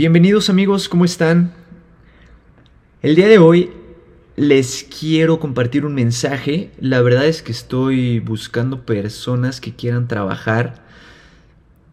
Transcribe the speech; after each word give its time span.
Bienvenidos 0.00 0.48
amigos, 0.48 0.88
¿cómo 0.88 1.04
están? 1.04 1.52
El 3.02 3.16
día 3.16 3.28
de 3.28 3.36
hoy 3.36 3.70
les 4.34 4.88
quiero 4.98 5.38
compartir 5.40 5.84
un 5.84 5.92
mensaje. 5.92 6.70
La 6.80 7.02
verdad 7.02 7.26
es 7.26 7.42
que 7.42 7.52
estoy 7.52 8.18
buscando 8.18 8.86
personas 8.86 9.60
que 9.60 9.74
quieran 9.74 10.08
trabajar. 10.08 10.86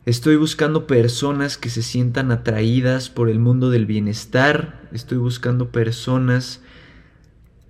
Estoy 0.05 0.38
buscando 0.38 0.88
personas 0.88 1.57
que 1.57 1.70
se 1.70 1.81
sientan 1.83 2.31
atraídas 2.31 3.10
por 3.10 3.29
el 3.29 3.40
mundo 3.40 3.70
del 3.70 3.85
bienestar. 3.85 4.87
Estoy 4.94 5.17
buscando 5.17 5.74
personas 5.74 6.62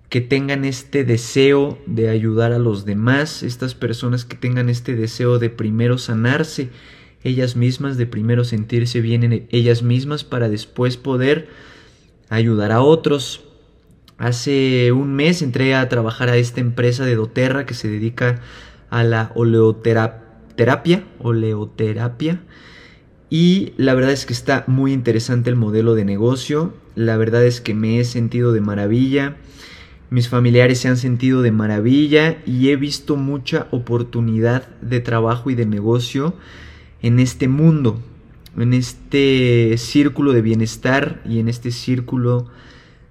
que 0.09 0.21
tengan 0.21 0.65
este 0.65 1.04
deseo 1.04 1.79
de 1.88 2.09
ayudar 2.09 2.54
a 2.54 2.59
los 2.59 2.85
demás. 2.85 3.41
Estas 3.41 3.73
personas 3.73 4.23
que 4.23 4.35
tengan 4.35 4.69
este 4.69 4.95
deseo 4.95 5.39
de 5.39 5.49
primero 5.49 5.97
sanarse 5.97 6.69
ellas 7.23 7.55
mismas, 7.55 7.97
de 7.97 8.05
primero 8.05 8.43
sentirse 8.43 9.02
bien 9.02 9.23
en 9.23 9.47
ellas 9.52 9.84
mismas 9.84 10.23
para 10.23 10.49
después 10.49 10.97
poder 10.97 11.49
ayudar 12.30 12.71
a 12.71 12.81
otros. 12.81 13.43
Hace 14.17 14.91
un 14.91 15.13
mes 15.13 15.41
entré 15.41 15.76
a 15.76 15.88
trabajar 15.90 16.30
a 16.30 16.38
esta 16.38 16.59
empresa 16.59 17.05
de 17.05 17.16
doTERRA 17.16 17.66
que 17.66 17.73
se 17.73 17.88
dedica 17.88 18.41
a 18.90 19.03
la 19.03 19.31
oleoterapia, 19.35 21.03
oleoterapia. 21.20 22.41
Y 23.29 23.73
la 23.77 23.93
verdad 23.93 24.12
es 24.12 24.26
que 24.26 24.34
está 24.34 24.63
muy 24.68 24.93
interesante 24.93 25.49
el 25.49 25.55
modelo 25.55 25.93
de 25.93 26.05
negocio. 26.05 26.73
La 26.95 27.18
verdad 27.18 27.45
es 27.45 27.62
que 27.62 27.73
me 27.73 27.99
he 27.99 28.05
sentido 28.05 28.54
de 28.54 28.62
maravilla. 28.62 29.35
Mis 30.09 30.29
familiares 30.29 30.79
se 30.79 30.88
han 30.88 30.98
sentido 30.98 31.41
de 31.41 31.52
maravilla 31.52 32.38
y 32.45 32.70
he 32.70 32.77
visto 32.77 33.18
mucha 33.18 33.68
oportunidad 33.71 34.70
de 34.81 35.02
trabajo 35.02 35.49
y 35.49 35.55
de 35.55 35.65
negocio 35.65 36.34
en 37.01 37.19
este 37.19 37.47
mundo, 37.47 38.01
en 38.57 38.73
este 38.73 39.77
círculo 39.77 40.33
de 40.33 40.41
bienestar 40.41 41.21
y 41.25 41.39
en 41.39 41.47
este 41.47 41.71
círculo 41.71 42.47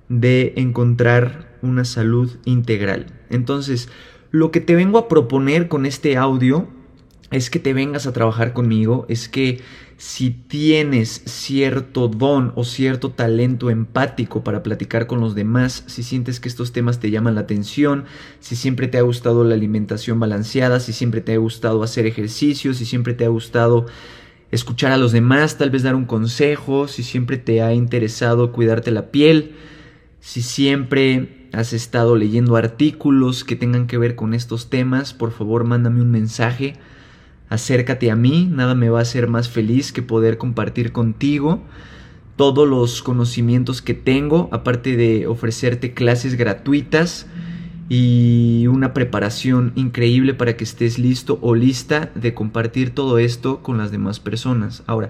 de 0.08 0.54
encontrar 0.56 1.56
una 1.62 1.84
salud 1.84 2.30
integral. 2.44 3.06
Entonces, 3.30 3.88
lo 4.30 4.50
que 4.50 4.60
te 4.60 4.74
vengo 4.74 4.98
a 4.98 5.08
proponer 5.08 5.68
con 5.68 5.86
este 5.86 6.16
audio 6.16 6.68
es 7.30 7.50
que 7.50 7.58
te 7.58 7.74
vengas 7.74 8.06
a 8.06 8.12
trabajar 8.12 8.52
conmigo, 8.52 9.06
es 9.08 9.28
que 9.28 9.60
si 9.98 10.30
tienes 10.30 11.22
cierto 11.24 12.08
don 12.08 12.52
o 12.54 12.64
cierto 12.64 13.10
talento 13.10 13.70
empático 13.70 14.44
para 14.44 14.62
platicar 14.62 15.06
con 15.06 15.20
los 15.20 15.34
demás, 15.34 15.84
si 15.86 16.02
sientes 16.02 16.38
que 16.38 16.48
estos 16.48 16.72
temas 16.72 17.00
te 17.00 17.10
llaman 17.10 17.34
la 17.34 17.42
atención, 17.42 18.04
si 18.40 18.56
siempre 18.56 18.88
te 18.88 18.98
ha 18.98 19.02
gustado 19.02 19.42
la 19.42 19.54
alimentación 19.54 20.20
balanceada, 20.20 20.80
si 20.80 20.92
siempre 20.92 21.22
te 21.22 21.32
ha 21.32 21.38
gustado 21.38 21.82
hacer 21.82 22.06
ejercicio, 22.06 22.74
si 22.74 22.84
siempre 22.84 23.14
te 23.14 23.24
ha 23.24 23.28
gustado 23.28 23.86
escuchar 24.50 24.92
a 24.92 24.98
los 24.98 25.12
demás, 25.12 25.56
tal 25.56 25.70
vez 25.70 25.82
dar 25.82 25.94
un 25.94 26.04
consejo, 26.04 26.88
si 26.88 27.02
siempre 27.02 27.38
te 27.38 27.62
ha 27.62 27.72
interesado 27.72 28.52
cuidarte 28.52 28.90
la 28.90 29.10
piel, 29.10 29.52
si 30.20 30.42
siempre 30.42 31.48
has 31.52 31.72
estado 31.72 32.16
leyendo 32.16 32.56
artículos 32.56 33.44
que 33.44 33.56
tengan 33.56 33.86
que 33.86 33.96
ver 33.96 34.14
con 34.14 34.34
estos 34.34 34.68
temas, 34.68 35.14
por 35.14 35.32
favor 35.32 35.64
mándame 35.64 36.02
un 36.02 36.10
mensaje 36.10 36.74
acércate 37.48 38.10
a 38.10 38.16
mí, 38.16 38.48
nada 38.50 38.74
me 38.74 38.88
va 38.88 38.98
a 38.98 39.02
hacer 39.02 39.28
más 39.28 39.48
feliz 39.48 39.92
que 39.92 40.02
poder 40.02 40.38
compartir 40.38 40.92
contigo 40.92 41.62
todos 42.36 42.68
los 42.68 43.02
conocimientos 43.02 43.80
que 43.80 43.94
tengo, 43.94 44.48
aparte 44.52 44.96
de 44.96 45.26
ofrecerte 45.26 45.94
clases 45.94 46.36
gratuitas 46.36 47.26
y 47.88 48.66
una 48.66 48.92
preparación 48.92 49.72
increíble 49.74 50.34
para 50.34 50.56
que 50.56 50.64
estés 50.64 50.98
listo 50.98 51.38
o 51.40 51.54
lista 51.54 52.10
de 52.14 52.34
compartir 52.34 52.90
todo 52.90 53.18
esto 53.18 53.62
con 53.62 53.78
las 53.78 53.90
demás 53.90 54.20
personas. 54.20 54.82
Ahora, 54.86 55.08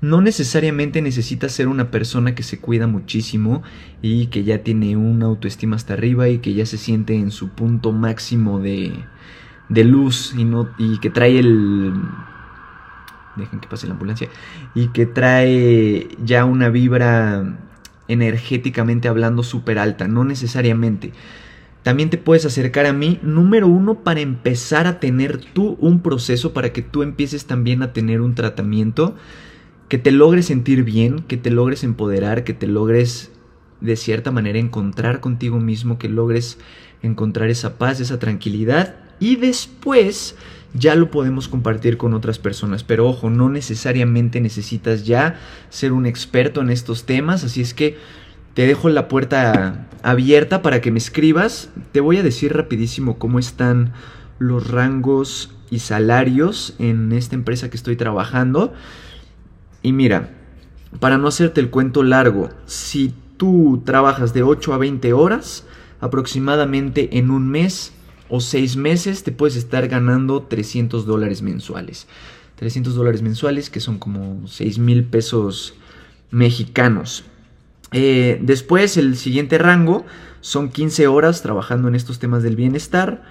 no 0.00 0.20
necesariamente 0.20 1.02
necesitas 1.02 1.52
ser 1.52 1.68
una 1.68 1.90
persona 1.90 2.34
que 2.34 2.42
se 2.42 2.58
cuida 2.58 2.86
muchísimo 2.86 3.62
y 4.00 4.26
que 4.26 4.42
ya 4.42 4.62
tiene 4.62 4.96
una 4.96 5.26
autoestima 5.26 5.76
hasta 5.76 5.94
arriba 5.94 6.28
y 6.28 6.38
que 6.38 6.54
ya 6.54 6.66
se 6.66 6.78
siente 6.78 7.14
en 7.14 7.30
su 7.30 7.50
punto 7.50 7.92
máximo 7.92 8.60
de, 8.60 8.92
de 9.68 9.84
luz 9.84 10.34
y, 10.36 10.44
no, 10.44 10.68
y 10.78 10.98
que 10.98 11.10
trae 11.10 11.38
el... 11.38 11.92
Dejen 13.36 13.60
que 13.60 13.68
pase 13.68 13.86
la 13.86 13.94
ambulancia. 13.94 14.28
Y 14.74 14.88
que 14.88 15.06
trae 15.06 16.08
ya 16.22 16.44
una 16.44 16.68
vibra 16.68 17.56
energéticamente 18.08 19.08
hablando 19.08 19.42
súper 19.42 19.78
alta. 19.78 20.06
No 20.06 20.24
necesariamente. 20.24 21.12
También 21.82 22.10
te 22.10 22.18
puedes 22.18 22.44
acercar 22.44 22.86
a 22.86 22.92
mí, 22.92 23.18
número 23.22 23.66
uno, 23.66 24.00
para 24.04 24.20
empezar 24.20 24.86
a 24.86 25.00
tener 25.00 25.38
tú 25.38 25.76
un 25.80 26.00
proceso, 26.00 26.52
para 26.52 26.72
que 26.72 26.82
tú 26.82 27.02
empieces 27.02 27.46
también 27.46 27.82
a 27.82 27.92
tener 27.92 28.20
un 28.20 28.34
tratamiento 28.34 29.16
que 29.88 29.98
te 29.98 30.12
logres 30.12 30.46
sentir 30.46 30.84
bien, 30.84 31.20
que 31.20 31.36
te 31.36 31.50
logres 31.50 31.82
empoderar, 31.82 32.44
que 32.44 32.54
te 32.54 32.66
logres 32.66 33.32
de 33.80 33.96
cierta 33.96 34.30
manera 34.30 34.58
encontrar 34.58 35.20
contigo 35.20 35.58
mismo, 35.58 35.98
que 35.98 36.08
logres 36.08 36.58
encontrar 37.02 37.50
esa 37.50 37.78
paz, 37.78 37.98
esa 38.00 38.20
tranquilidad 38.20 38.94
y 39.22 39.36
después 39.36 40.34
ya 40.74 40.96
lo 40.96 41.12
podemos 41.12 41.46
compartir 41.46 41.96
con 41.96 42.12
otras 42.12 42.40
personas. 42.40 42.82
Pero 42.82 43.06
ojo, 43.06 43.30
no 43.30 43.48
necesariamente 43.48 44.40
necesitas 44.40 45.06
ya 45.06 45.38
ser 45.70 45.92
un 45.92 46.06
experto 46.06 46.60
en 46.60 46.70
estos 46.70 47.04
temas, 47.04 47.44
así 47.44 47.60
es 47.60 47.72
que 47.72 47.96
te 48.54 48.66
dejo 48.66 48.88
la 48.88 49.06
puerta 49.06 49.86
abierta 50.02 50.60
para 50.60 50.80
que 50.80 50.90
me 50.90 50.98
escribas. 50.98 51.70
Te 51.92 52.00
voy 52.00 52.16
a 52.16 52.24
decir 52.24 52.52
rapidísimo 52.52 53.20
cómo 53.20 53.38
están 53.38 53.92
los 54.40 54.68
rangos 54.68 55.54
y 55.70 55.78
salarios 55.78 56.74
en 56.80 57.12
esta 57.12 57.36
empresa 57.36 57.70
que 57.70 57.76
estoy 57.76 57.94
trabajando. 57.94 58.72
Y 59.84 59.92
mira, 59.92 60.30
para 60.98 61.16
no 61.16 61.28
hacerte 61.28 61.60
el 61.60 61.70
cuento 61.70 62.02
largo, 62.02 62.50
si 62.66 63.14
tú 63.36 63.84
trabajas 63.86 64.34
de 64.34 64.42
8 64.42 64.74
a 64.74 64.78
20 64.78 65.12
horas, 65.12 65.64
aproximadamente 66.00 67.18
en 67.18 67.30
un 67.30 67.48
mes 67.48 67.92
o 68.34 68.40
seis 68.40 68.76
meses 68.76 69.24
te 69.24 69.30
puedes 69.30 69.56
estar 69.56 69.88
ganando 69.88 70.44
300 70.44 71.04
dólares 71.04 71.42
mensuales. 71.42 72.06
300 72.56 72.94
dólares 72.94 73.20
mensuales 73.20 73.68
que 73.68 73.78
son 73.78 73.98
como 73.98 74.48
6 74.48 74.78
mil 74.78 75.04
pesos 75.04 75.74
mexicanos. 76.30 77.24
Eh, 77.92 78.40
después 78.40 78.96
el 78.96 79.18
siguiente 79.18 79.58
rango 79.58 80.06
son 80.40 80.70
15 80.70 81.08
horas 81.08 81.42
trabajando 81.42 81.88
en 81.88 81.94
estos 81.94 82.20
temas 82.20 82.42
del 82.42 82.56
bienestar. 82.56 83.22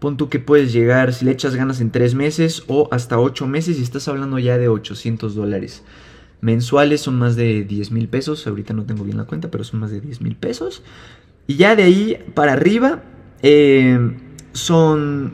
Pon 0.00 0.16
tú 0.16 0.28
que 0.28 0.40
puedes 0.40 0.72
llegar, 0.72 1.14
si 1.14 1.24
le 1.24 1.30
echas 1.30 1.54
ganas 1.54 1.80
en 1.80 1.92
3 1.92 2.16
meses 2.16 2.64
o 2.66 2.88
hasta 2.90 3.20
8 3.20 3.46
meses 3.46 3.78
y 3.78 3.84
estás 3.84 4.08
hablando 4.08 4.40
ya 4.40 4.58
de 4.58 4.66
800 4.66 5.36
dólares 5.36 5.84
mensuales, 6.40 7.00
son 7.02 7.16
más 7.16 7.36
de 7.36 7.62
10 7.62 7.92
mil 7.92 8.08
pesos. 8.08 8.44
Ahorita 8.44 8.74
no 8.74 8.82
tengo 8.86 9.04
bien 9.04 9.18
la 9.18 9.24
cuenta, 9.24 9.52
pero 9.52 9.62
son 9.62 9.78
más 9.78 9.92
de 9.92 10.00
10 10.00 10.20
mil 10.20 10.34
pesos. 10.34 10.82
Y 11.46 11.54
ya 11.54 11.76
de 11.76 11.84
ahí 11.84 12.18
para 12.34 12.54
arriba, 12.54 13.04
eh, 13.42 14.26
son 14.58 15.32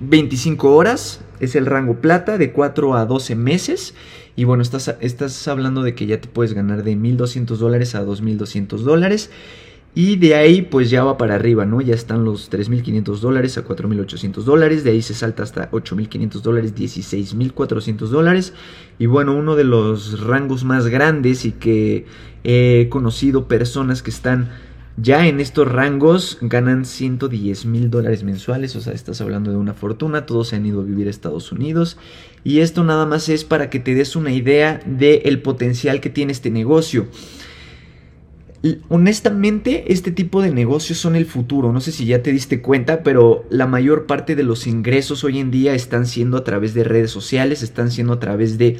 25 0.00 0.74
horas, 0.74 1.20
es 1.40 1.56
el 1.56 1.66
rango 1.66 2.00
plata 2.00 2.38
de 2.38 2.52
4 2.52 2.94
a 2.94 3.06
12 3.06 3.34
meses. 3.34 3.94
Y 4.36 4.44
bueno, 4.44 4.62
estás, 4.62 4.94
estás 5.00 5.48
hablando 5.48 5.82
de 5.82 5.94
que 5.94 6.06
ya 6.06 6.20
te 6.20 6.28
puedes 6.28 6.52
ganar 6.52 6.82
de 6.82 6.94
1.200 6.96 7.56
dólares 7.56 7.94
a 7.94 8.04
2.200 8.04 8.78
dólares. 8.78 9.30
Y 9.94 10.16
de 10.16 10.34
ahí 10.34 10.60
pues 10.60 10.90
ya 10.90 11.04
va 11.04 11.16
para 11.16 11.36
arriba, 11.36 11.64
¿no? 11.64 11.80
Ya 11.80 11.94
están 11.94 12.22
los 12.22 12.50
3.500 12.52 13.18
dólares 13.18 13.56
a 13.56 13.64
4.800 13.64 14.42
dólares. 14.42 14.84
De 14.84 14.90
ahí 14.90 15.00
se 15.00 15.14
salta 15.14 15.42
hasta 15.42 15.70
8.500 15.70 16.42
dólares, 16.42 16.74
16.400 16.74 17.96
dólares. 18.08 18.52
Y 18.98 19.06
bueno, 19.06 19.34
uno 19.34 19.56
de 19.56 19.64
los 19.64 20.20
rangos 20.20 20.64
más 20.64 20.88
grandes 20.88 21.46
y 21.46 21.52
que 21.52 22.04
he 22.44 22.88
conocido 22.90 23.48
personas 23.48 24.02
que 24.02 24.10
están 24.10 24.50
ya 24.96 25.26
en 25.26 25.40
estos 25.40 25.70
rangos 25.70 26.38
ganan 26.40 26.86
110 26.86 27.66
mil 27.66 27.90
dólares 27.90 28.24
mensuales, 28.24 28.74
o 28.76 28.80
sea, 28.80 28.94
estás 28.94 29.20
hablando 29.20 29.50
de 29.50 29.58
una 29.58 29.74
fortuna, 29.74 30.24
todos 30.24 30.48
se 30.48 30.56
han 30.56 30.64
ido 30.64 30.80
a 30.80 30.84
vivir 30.84 31.06
a 31.06 31.10
Estados 31.10 31.52
Unidos. 31.52 31.98
Y 32.44 32.60
esto 32.60 32.82
nada 32.82 33.04
más 33.04 33.28
es 33.28 33.44
para 33.44 33.68
que 33.68 33.78
te 33.78 33.94
des 33.94 34.16
una 34.16 34.32
idea 34.32 34.80
del 34.86 35.42
potencial 35.42 36.00
que 36.00 36.08
tiene 36.08 36.32
este 36.32 36.50
negocio. 36.50 37.08
honestamente, 38.88 39.92
este 39.92 40.10
tipo 40.12 40.40
de 40.40 40.50
negocios 40.50 40.98
son 40.98 41.14
el 41.14 41.26
futuro. 41.26 41.72
No 41.72 41.80
sé 41.80 41.92
si 41.92 42.06
ya 42.06 42.22
te 42.22 42.32
diste 42.32 42.62
cuenta, 42.62 43.02
pero 43.02 43.44
la 43.50 43.66
mayor 43.66 44.06
parte 44.06 44.34
de 44.34 44.44
los 44.44 44.66
ingresos 44.66 45.24
hoy 45.24 45.38
en 45.38 45.50
día 45.50 45.74
están 45.74 46.06
siendo 46.06 46.38
a 46.38 46.44
través 46.44 46.72
de 46.72 46.84
redes 46.84 47.10
sociales, 47.10 47.62
están 47.62 47.90
siendo 47.90 48.14
a 48.14 48.20
través 48.20 48.56
de 48.56 48.78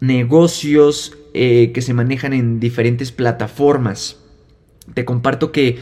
negocios 0.00 1.18
eh, 1.34 1.72
que 1.72 1.82
se 1.82 1.92
manejan 1.92 2.32
en 2.32 2.60
diferentes 2.60 3.10
plataformas 3.10 4.21
te 4.94 5.04
comparto 5.04 5.52
que 5.52 5.78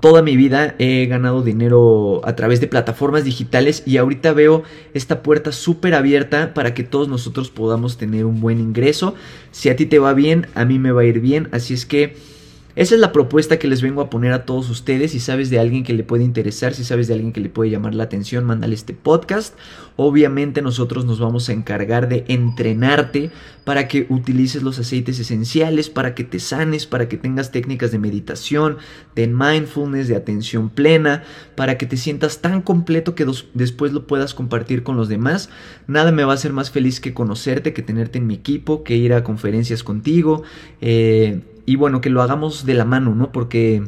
toda 0.00 0.22
mi 0.22 0.36
vida 0.36 0.74
he 0.78 1.06
ganado 1.06 1.42
dinero 1.42 2.22
a 2.24 2.34
través 2.34 2.60
de 2.60 2.68
plataformas 2.68 3.24
digitales 3.24 3.82
y 3.86 3.98
ahorita 3.98 4.32
veo 4.32 4.62
esta 4.94 5.22
puerta 5.22 5.52
súper 5.52 5.94
abierta 5.94 6.54
para 6.54 6.74
que 6.74 6.84
todos 6.84 7.08
nosotros 7.08 7.50
podamos 7.50 7.98
tener 7.98 8.24
un 8.24 8.40
buen 8.40 8.60
ingreso. 8.60 9.14
Si 9.50 9.68
a 9.68 9.76
ti 9.76 9.86
te 9.86 9.98
va 9.98 10.14
bien, 10.14 10.46
a 10.54 10.64
mí 10.64 10.78
me 10.78 10.92
va 10.92 11.02
a 11.02 11.04
ir 11.04 11.20
bien. 11.20 11.48
Así 11.52 11.74
es 11.74 11.84
que 11.86 12.16
Esa 12.80 12.94
es 12.94 13.00
la 13.02 13.12
propuesta 13.12 13.58
que 13.58 13.68
les 13.68 13.82
vengo 13.82 14.00
a 14.00 14.08
poner 14.08 14.32
a 14.32 14.46
todos 14.46 14.70
ustedes. 14.70 15.10
Si 15.10 15.20
sabes 15.20 15.50
de 15.50 15.58
alguien 15.58 15.84
que 15.84 15.92
le 15.92 16.02
puede 16.02 16.24
interesar, 16.24 16.72
si 16.72 16.82
sabes 16.82 17.08
de 17.08 17.12
alguien 17.12 17.34
que 17.34 17.42
le 17.42 17.50
puede 17.50 17.68
llamar 17.68 17.94
la 17.94 18.04
atención, 18.04 18.46
mándale 18.46 18.74
este 18.74 18.94
podcast. 18.94 19.54
Obviamente 19.96 20.62
nosotros 20.62 21.04
nos 21.04 21.20
vamos 21.20 21.50
a 21.50 21.52
encargar 21.52 22.08
de 22.08 22.24
entrenarte 22.28 23.30
para 23.64 23.86
que 23.86 24.06
utilices 24.08 24.62
los 24.62 24.78
aceites 24.78 25.18
esenciales, 25.18 25.90
para 25.90 26.14
que 26.14 26.24
te 26.24 26.38
sanes, 26.38 26.86
para 26.86 27.06
que 27.06 27.18
tengas 27.18 27.52
técnicas 27.52 27.92
de 27.92 27.98
meditación, 27.98 28.78
de 29.14 29.26
mindfulness, 29.26 30.08
de 30.08 30.16
atención 30.16 30.70
plena, 30.70 31.22
para 31.56 31.76
que 31.76 31.84
te 31.84 31.98
sientas 31.98 32.40
tan 32.40 32.62
completo 32.62 33.14
que 33.14 33.26
después 33.52 33.92
lo 33.92 34.06
puedas 34.06 34.32
compartir 34.32 34.84
con 34.84 34.96
los 34.96 35.10
demás. 35.10 35.50
Nada 35.86 36.12
me 36.12 36.24
va 36.24 36.32
a 36.32 36.36
hacer 36.36 36.54
más 36.54 36.70
feliz 36.70 36.98
que 36.98 37.12
conocerte, 37.12 37.74
que 37.74 37.82
tenerte 37.82 38.16
en 38.16 38.26
mi 38.26 38.36
equipo, 38.36 38.84
que 38.84 38.96
ir 38.96 39.12
a 39.12 39.22
conferencias 39.22 39.84
contigo. 39.84 40.44
Eh, 40.80 41.42
y 41.70 41.76
bueno, 41.76 42.00
que 42.00 42.10
lo 42.10 42.20
hagamos 42.20 42.66
de 42.66 42.74
la 42.74 42.84
mano, 42.84 43.14
¿no? 43.14 43.30
Porque 43.30 43.84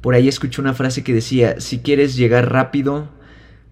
por 0.00 0.14
ahí 0.14 0.28
escuché 0.28 0.60
una 0.60 0.74
frase 0.74 1.02
que 1.02 1.12
decía, 1.12 1.60
si 1.60 1.80
quieres 1.80 2.14
llegar 2.14 2.52
rápido, 2.52 3.08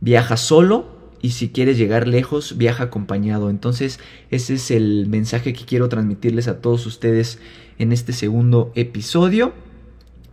viaja 0.00 0.36
solo 0.36 0.88
y 1.22 1.30
si 1.30 1.50
quieres 1.50 1.78
llegar 1.78 2.08
lejos, 2.08 2.58
viaja 2.58 2.82
acompañado. 2.82 3.48
Entonces, 3.48 4.00
ese 4.32 4.54
es 4.54 4.72
el 4.72 5.06
mensaje 5.06 5.52
que 5.52 5.64
quiero 5.64 5.88
transmitirles 5.88 6.48
a 6.48 6.60
todos 6.60 6.84
ustedes 6.84 7.38
en 7.78 7.92
este 7.92 8.12
segundo 8.12 8.72
episodio. 8.74 9.52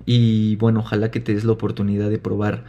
Y 0.05 0.55
bueno, 0.57 0.81
ojalá 0.81 1.11
que 1.11 1.19
te 1.19 1.33
des 1.33 1.45
la 1.45 1.53
oportunidad 1.53 2.09
de 2.09 2.19
probar 2.19 2.63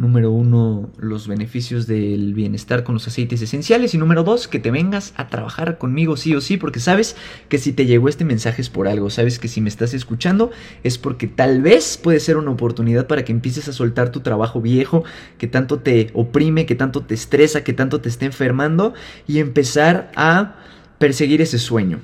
Número 0.00 0.30
uno, 0.30 0.88
los 0.96 1.28
beneficios 1.28 1.86
del 1.86 2.32
bienestar 2.32 2.84
con 2.84 2.94
los 2.94 3.06
aceites 3.06 3.42
esenciales. 3.42 3.92
Y 3.92 3.98
número 3.98 4.24
dos, 4.24 4.48
que 4.48 4.58
te 4.58 4.70
vengas 4.70 5.12
a 5.18 5.28
trabajar 5.28 5.76
conmigo 5.76 6.16
sí 6.16 6.34
o 6.34 6.40
sí, 6.40 6.56
porque 6.56 6.80
sabes 6.80 7.16
que 7.50 7.58
si 7.58 7.74
te 7.74 7.84
llegó 7.84 8.08
este 8.08 8.24
mensaje 8.24 8.62
es 8.62 8.70
por 8.70 8.88
algo. 8.88 9.10
Sabes 9.10 9.38
que 9.38 9.46
si 9.46 9.60
me 9.60 9.68
estás 9.68 9.92
escuchando 9.92 10.52
es 10.84 10.96
porque 10.96 11.26
tal 11.26 11.60
vez 11.60 12.00
puede 12.02 12.18
ser 12.18 12.38
una 12.38 12.50
oportunidad 12.50 13.08
para 13.08 13.26
que 13.26 13.32
empieces 13.32 13.68
a 13.68 13.74
soltar 13.74 14.10
tu 14.10 14.20
trabajo 14.20 14.62
viejo, 14.62 15.04
que 15.36 15.48
tanto 15.48 15.80
te 15.80 16.08
oprime, 16.14 16.64
que 16.64 16.76
tanto 16.76 17.02
te 17.02 17.12
estresa, 17.12 17.62
que 17.62 17.74
tanto 17.74 18.00
te 18.00 18.08
está 18.08 18.24
enfermando, 18.24 18.94
y 19.28 19.38
empezar 19.38 20.12
a 20.16 20.56
perseguir 20.98 21.42
ese 21.42 21.58
sueño. 21.58 22.00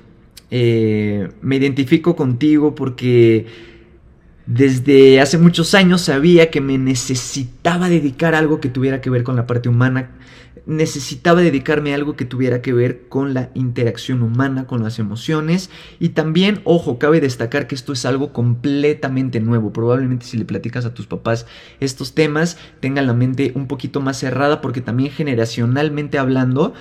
Eh, 0.50 1.30
me 1.40 1.56
identifico 1.56 2.14
contigo 2.14 2.74
porque 2.74 3.46
desde 4.46 5.20
hace 5.20 5.38
muchos 5.38 5.74
años 5.74 6.02
sabía 6.02 6.50
que 6.50 6.60
me 6.60 6.78
necesitaba 6.78 7.88
dedicar 7.88 8.34
a 8.34 8.38
algo 8.38 8.60
que 8.60 8.68
tuviera 8.68 9.00
que 9.00 9.10
ver 9.10 9.24
con 9.24 9.34
la 9.34 9.46
parte 9.46 9.68
humana. 9.68 10.12
Necesitaba 10.66 11.40
dedicarme 11.42 11.92
a 11.92 11.96
algo 11.96 12.14
que 12.14 12.24
tuviera 12.24 12.62
que 12.62 12.72
ver 12.72 13.08
con 13.08 13.34
la 13.34 13.50
interacción 13.54 14.22
humana, 14.22 14.68
con 14.68 14.84
las 14.84 15.00
emociones. 15.00 15.70
Y 15.98 16.10
también, 16.10 16.60
ojo, 16.62 16.98
cabe 16.98 17.20
destacar 17.20 17.66
que 17.66 17.74
esto 17.74 17.92
es 17.92 18.04
algo 18.04 18.32
completamente 18.32 19.40
nuevo. 19.40 19.72
Probablemente 19.72 20.26
si 20.26 20.36
le 20.36 20.44
platicas 20.44 20.84
a 20.84 20.94
tus 20.94 21.08
papás 21.08 21.46
estos 21.80 22.14
temas, 22.14 22.56
tengan 22.78 23.08
la 23.08 23.14
mente 23.14 23.52
un 23.56 23.66
poquito 23.66 24.00
más 24.00 24.16
cerrada 24.18 24.60
porque 24.60 24.80
también 24.80 25.10
generacionalmente 25.10 26.18
hablando, 26.18 26.72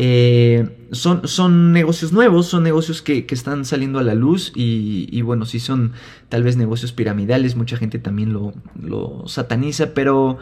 eh, 0.00 0.86
son, 0.92 1.26
son, 1.26 1.72
negocios 1.72 2.12
nuevos, 2.12 2.46
son 2.46 2.62
negocios 2.62 3.02
que, 3.02 3.26
están 3.30 3.64
saliendo 3.64 3.98
a 3.98 4.04
la 4.04 4.14
luz 4.14 4.52
y, 4.54 5.20
bueno, 5.22 5.44
sí 5.44 5.58
son 5.58 5.92
tal 6.28 6.44
vez 6.44 6.56
negocios 6.56 6.92
piramidales, 6.92 7.56
mucha 7.56 7.76
gente 7.76 7.98
también 7.98 8.32
lo, 8.32 8.52
lo 8.80 9.26
sataniza, 9.26 9.94
pero 9.94 10.38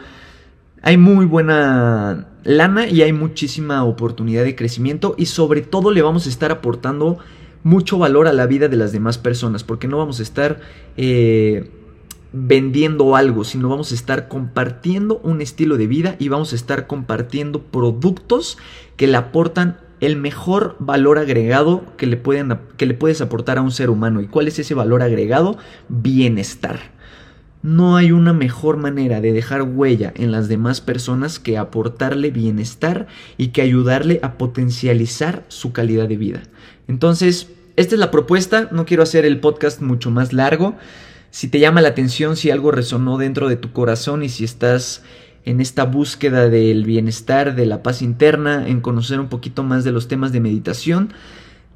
hay 0.83 0.97
muy 0.97 1.25
buena 1.25 2.27
lana 2.43 2.87
y 2.87 3.01
hay 3.01 3.13
muchísima 3.13 3.83
oportunidad 3.83 4.43
de 4.43 4.55
crecimiento 4.55 5.15
y 5.17 5.25
sobre 5.25 5.61
todo 5.61 5.89
le 5.89 6.03
vamos 6.03 6.27
a 6.27 6.29
estar 6.29 6.51
aportando 6.51 7.17
mucho 7.63 7.97
valor 7.97 8.27
a 8.27 8.33
la 8.33 8.45
vida 8.45 8.67
de 8.67 8.77
las 8.77 8.91
demás 8.91 9.17
personas 9.17 9.63
porque 9.63 9.87
no 9.87 9.97
vamos 9.97 10.19
a 10.19 10.23
estar... 10.23 10.59
Eh, 10.97 11.71
vendiendo 12.33 13.15
algo, 13.15 13.43
sino 13.43 13.69
vamos 13.69 13.91
a 13.91 13.95
estar 13.95 14.27
compartiendo 14.27 15.19
un 15.23 15.41
estilo 15.41 15.77
de 15.77 15.87
vida 15.87 16.15
y 16.19 16.29
vamos 16.29 16.53
a 16.53 16.55
estar 16.55 16.87
compartiendo 16.87 17.63
productos 17.63 18.57
que 18.95 19.07
le 19.07 19.17
aportan 19.17 19.77
el 19.99 20.15
mejor 20.15 20.75
valor 20.79 21.17
agregado 21.17 21.83
que 21.97 22.05
le, 22.05 22.17
pueden, 22.17 22.59
que 22.77 22.85
le 22.85 22.93
puedes 22.93 23.21
aportar 23.21 23.57
a 23.57 23.61
un 23.61 23.71
ser 23.71 23.89
humano. 23.89 24.21
¿Y 24.21 24.27
cuál 24.27 24.47
es 24.47 24.59
ese 24.59 24.73
valor 24.73 25.01
agregado? 25.01 25.57
Bienestar. 25.89 26.95
No 27.63 27.97
hay 27.97 28.11
una 28.11 28.33
mejor 28.33 28.77
manera 28.77 29.19
de 29.19 29.33
dejar 29.33 29.63
huella 29.63 30.13
en 30.15 30.31
las 30.31 30.47
demás 30.47 30.79
personas 30.79 31.39
que 31.39 31.57
aportarle 31.57 32.29
bienestar 32.29 33.07
y 33.37 33.47
que 33.47 33.63
ayudarle 33.63 34.19
a 34.21 34.37
potencializar 34.37 35.43
su 35.47 35.73
calidad 35.73 36.07
de 36.07 36.17
vida. 36.17 36.43
Entonces, 36.87 37.49
esta 37.75 37.95
es 37.95 37.99
la 37.99 38.11
propuesta, 38.11 38.69
no 38.71 38.85
quiero 38.85 39.03
hacer 39.03 39.25
el 39.25 39.39
podcast 39.39 39.81
mucho 39.81 40.11
más 40.11 40.33
largo. 40.33 40.75
Si 41.31 41.47
te 41.47 41.59
llama 41.59 41.81
la 41.81 41.89
atención, 41.89 42.35
si 42.35 42.51
algo 42.51 42.71
resonó 42.71 43.17
dentro 43.17 43.49
de 43.49 43.57
tu 43.57 43.71
corazón 43.71 44.23
y 44.23 44.29
si 44.29 44.43
estás 44.43 45.03
en 45.45 45.61
esta 45.61 45.85
búsqueda 45.85 46.49
del 46.49 46.83
bienestar, 46.83 47.55
de 47.55 47.65
la 47.65 47.83
paz 47.83 48.01
interna, 48.01 48.67
en 48.67 48.81
conocer 48.81 49.19
un 49.19 49.29
poquito 49.29 49.63
más 49.63 49.83
de 49.83 49.91
los 49.91 50.07
temas 50.07 50.31
de 50.31 50.41
meditación, 50.41 51.13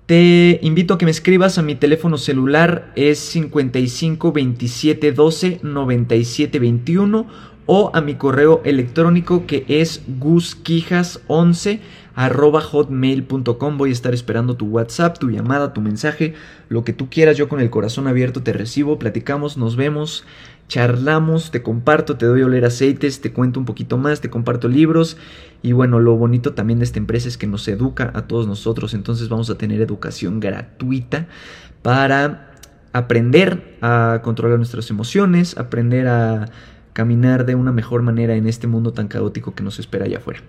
te 0.05 0.59
invito 0.61 0.95
a 0.95 0.97
que 0.97 1.05
me 1.05 1.11
escribas 1.11 1.57
a 1.57 1.61
mi 1.61 1.75
teléfono 1.75 2.17
celular 2.17 2.91
es 2.97 3.17
55 3.19 4.33
27 4.33 5.11
12 5.13 5.59
97 5.63 6.59
21 6.59 7.27
o 7.65 7.91
a 7.93 8.01
mi 8.01 8.15
correo 8.15 8.61
electrónico 8.63 9.45
que 9.45 9.65
es 9.67 10.01
gusquijas11 10.19 11.79
arroba 12.15 12.61
hotmail.com. 12.61 13.77
Voy 13.77 13.89
a 13.89 13.93
estar 13.93 14.13
esperando 14.13 14.55
tu 14.55 14.67
WhatsApp, 14.67 15.17
tu 15.17 15.29
llamada, 15.29 15.73
tu 15.73 15.81
mensaje, 15.81 16.33
lo 16.69 16.83
que 16.83 16.93
tú 16.93 17.09
quieras. 17.09 17.37
Yo 17.37 17.49
con 17.49 17.59
el 17.59 17.69
corazón 17.69 18.07
abierto 18.07 18.43
te 18.43 18.53
recibo, 18.53 18.99
platicamos, 18.99 19.57
nos 19.57 19.75
vemos, 19.75 20.25
charlamos, 20.67 21.51
te 21.51 21.61
comparto, 21.61 22.17
te 22.17 22.25
doy 22.25 22.41
a 22.41 22.45
oler 22.45 22.65
aceites, 22.65 23.21
te 23.21 23.31
cuento 23.33 23.59
un 23.59 23.65
poquito 23.65 23.97
más, 23.97 24.21
te 24.21 24.29
comparto 24.29 24.67
libros. 24.67 25.17
Y 25.61 25.73
bueno, 25.73 25.99
lo 25.99 26.15
bonito 26.15 26.53
también 26.53 26.79
de 26.79 26.85
esta 26.85 26.99
empresa 26.99 27.27
es 27.27 27.37
que 27.37 27.47
nos 27.47 27.67
educa 27.67 28.11
a 28.13 28.27
todos 28.27 28.47
nosotros. 28.47 28.93
Entonces 28.93 29.29
vamos 29.29 29.49
a 29.49 29.57
tener 29.57 29.81
educación 29.81 30.39
gratuita 30.39 31.27
para 31.81 32.51
aprender 32.93 33.77
a 33.81 34.19
controlar 34.23 34.57
nuestras 34.57 34.89
emociones, 34.89 35.57
aprender 35.57 36.07
a 36.07 36.49
caminar 36.93 37.45
de 37.45 37.55
una 37.55 37.71
mejor 37.71 38.01
manera 38.01 38.35
en 38.35 38.47
este 38.47 38.67
mundo 38.67 38.93
tan 38.93 39.07
caótico 39.07 39.55
que 39.55 39.63
nos 39.63 39.79
espera 39.79 40.05
allá 40.05 40.17
afuera. 40.17 40.41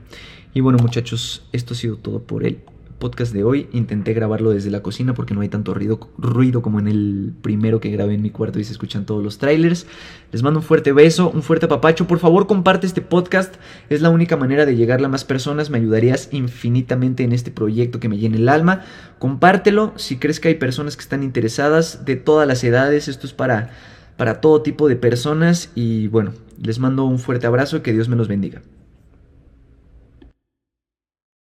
Y 0.55 0.61
bueno 0.61 0.79
muchachos, 0.79 1.47
esto 1.53 1.75
ha 1.75 1.77
sido 1.77 1.97
todo 1.97 2.23
por 2.23 2.45
el 2.45 2.59
podcast 3.03 3.33
de 3.33 3.43
hoy. 3.43 3.69
Intenté 3.73 4.13
grabarlo 4.13 4.51
desde 4.51 4.71
la 4.71 4.81
cocina 4.81 5.13
porque 5.13 5.35
no 5.35 5.41
hay 5.41 5.49
tanto 5.49 5.75
ruido, 5.75 5.99
ruido 6.19 6.63
como 6.63 6.79
en 6.79 6.87
el 6.87 7.33
primero 7.43 7.81
que 7.81 7.91
grabé 7.91 8.15
en 8.15 8.23
mi 8.23 8.31
cuarto 8.31 8.61
y 8.61 8.65
se 8.65 8.71
escuchan 8.71 9.07
todos 9.07 9.25
los 9.25 9.39
trailers. 9.39 9.89
Les 10.31 10.45
mando 10.45 10.61
un 10.61 10.65
fuerte 10.65 10.93
beso, 10.93 11.29
un 11.29 11.43
fuerte 11.43 11.67
papacho. 11.67 12.07
Por 12.07 12.21
favor 12.21 12.47
comparte 12.47 12.87
este 12.87 13.01
podcast. 13.01 13.57
Es 13.91 14.03
la 14.03 14.11
única 14.11 14.37
manera 14.37 14.67
de 14.67 14.77
llegarle 14.77 15.07
a 15.07 15.11
más 15.11 15.25
personas. 15.25 15.69
Me 15.69 15.79
ayudarías 15.79 16.29
infinitamente 16.31 17.25
en 17.25 17.33
este 17.33 17.51
proyecto 17.51 17.99
que 17.99 18.09
me 18.09 18.19
llene 18.19 18.37
el 18.37 18.49
alma. 18.49 18.83
Compártelo 19.19 19.95
si 19.97 20.19
crees 20.19 20.39
que 20.39 20.47
hay 20.47 20.55
personas 20.55 20.97
que 20.97 21.03
están 21.03 21.25
interesadas 21.25 22.05
de 22.05 22.15
todas 22.15 22.47
las 22.47 22.63
edades. 22.63 23.09
Esto 23.09 23.27
es 23.27 23.33
para 23.33 23.71
para 24.17 24.41
todo 24.41 24.63
tipo 24.63 24.89
de 24.89 24.97
personas 24.97 25.71
y 25.75 26.09
bueno, 26.09 26.33
les 26.61 26.79
mando 26.79 27.05
un 27.05 27.19
fuerte 27.19 27.47
abrazo 27.47 27.83
que 27.83 27.93
Dios 27.93 28.09
me 28.09 28.17
los 28.17 28.29
bendiga. 28.29 28.63